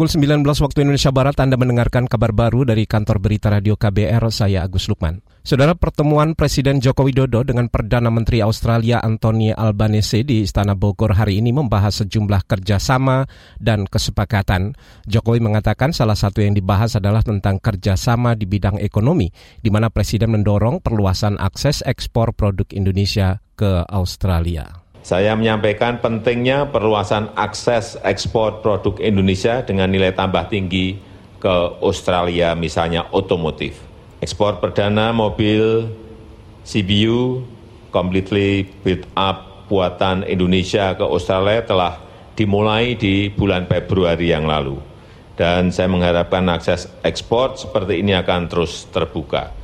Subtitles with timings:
[0.00, 4.64] Pukul 19 waktu Indonesia Barat Anda mendengarkan kabar baru dari kantor berita radio KBR, saya
[4.64, 5.20] Agus Lukman.
[5.44, 11.44] Saudara pertemuan Presiden Joko Widodo dengan Perdana Menteri Australia Anthony Albanese di Istana Bogor hari
[11.44, 13.28] ini membahas sejumlah kerjasama
[13.60, 14.72] dan kesepakatan.
[15.04, 19.28] Jokowi mengatakan salah satu yang dibahas adalah tentang kerjasama di bidang ekonomi,
[19.60, 24.79] di mana Presiden mendorong perluasan akses ekspor produk Indonesia ke Australia.
[25.00, 31.00] Saya menyampaikan pentingnya perluasan akses ekspor produk Indonesia dengan nilai tambah tinggi
[31.40, 33.80] ke Australia, misalnya otomotif.
[34.20, 35.88] Ekspor perdana mobil
[36.68, 37.40] CBU
[37.88, 41.96] completely built up buatan Indonesia ke Australia telah
[42.36, 44.76] dimulai di bulan Februari yang lalu.
[45.40, 49.56] Dan saya mengharapkan akses ekspor seperti ini akan terus terbuka.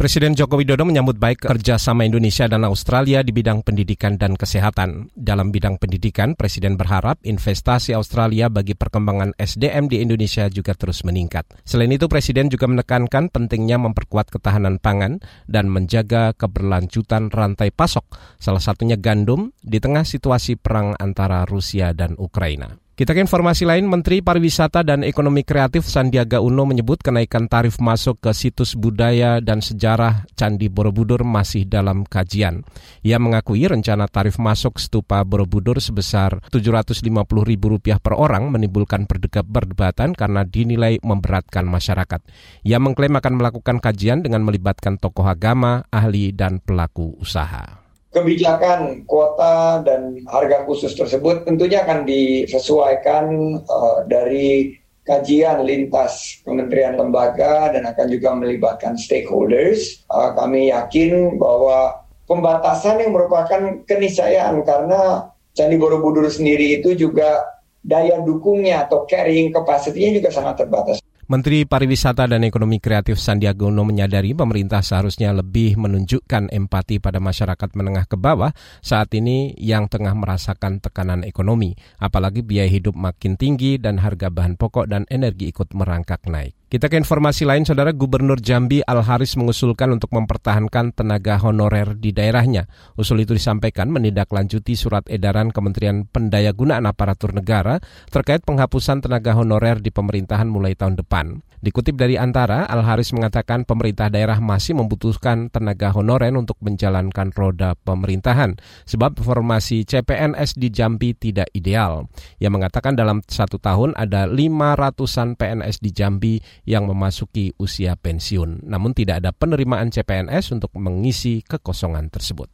[0.00, 5.12] Presiden Joko Widodo menyambut baik kerjasama Indonesia dan Australia di bidang pendidikan dan kesehatan.
[5.12, 11.44] Dalam bidang pendidikan, Presiden berharap investasi Australia bagi perkembangan SDM di Indonesia juga terus meningkat.
[11.68, 18.08] Selain itu, Presiden juga menekankan pentingnya memperkuat ketahanan pangan dan menjaga keberlanjutan rantai pasok,
[18.40, 22.72] salah satunya gandum, di tengah situasi perang antara Rusia dan Ukraina.
[23.00, 28.20] Kita ke informasi lain, Menteri Pariwisata dan Ekonomi Kreatif Sandiaga Uno menyebut kenaikan tarif masuk
[28.20, 32.60] ke situs budaya dan sejarah Candi Borobudur masih dalam kajian.
[33.00, 41.00] Ia mengakui rencana tarif masuk stupa Borobudur sebesar Rp750.000 per orang menimbulkan perdebatan karena dinilai
[41.00, 42.20] memberatkan masyarakat.
[42.68, 47.79] Ia mengklaim akan melakukan kajian dengan melibatkan tokoh agama, ahli, dan pelaku usaha
[48.10, 53.26] kebijakan kuota dan harga khusus tersebut tentunya akan disesuaikan
[53.70, 54.74] uh, dari
[55.06, 60.02] kajian lintas kementerian lembaga dan akan juga melibatkan stakeholders.
[60.10, 67.42] Uh, kami yakin bahwa pembatasan yang merupakan keniscayaan karena Candi Borobudur sendiri itu juga
[67.82, 71.02] daya dukungnya atau carrying capacity-nya juga sangat terbatas.
[71.30, 77.70] Menteri Pariwisata dan Ekonomi Kreatif Sandiaga Uno menyadari pemerintah seharusnya lebih menunjukkan empati pada masyarakat
[77.78, 78.50] menengah ke bawah
[78.82, 84.58] saat ini yang tengah merasakan tekanan ekonomi, apalagi biaya hidup makin tinggi dan harga bahan
[84.58, 86.59] pokok dan energi ikut merangkak naik.
[86.70, 92.70] Kita ke informasi lain, Saudara Gubernur Jambi Al-Haris mengusulkan untuk mempertahankan tenaga honorer di daerahnya.
[92.94, 97.82] Usul itu disampaikan menindaklanjuti surat edaran Kementerian Pendayagunaan Aparatur Negara
[98.14, 101.42] terkait penghapusan tenaga honorer di pemerintahan mulai tahun depan.
[101.60, 108.56] Dikutip dari Antara, Al-Haris mengatakan pemerintah daerah masih membutuhkan tenaga honorer untuk menjalankan roda pemerintahan,
[108.88, 112.08] sebab formasi CPNS di Jambi tidak ideal.
[112.40, 116.34] Ia mengatakan dalam satu tahun ada 500-an PNS di Jambi
[116.66, 122.50] yang memasuki usia pensiun, namun tidak ada penerimaan CPNS untuk mengisi kekosongan tersebut.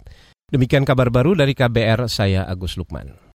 [0.46, 3.18] Demikian kabar baru dari KBR, saya Agus Lukman.